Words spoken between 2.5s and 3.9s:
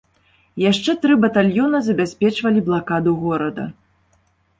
блакаду горада.